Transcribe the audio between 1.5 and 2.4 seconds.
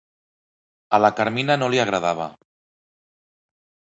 no li agradava.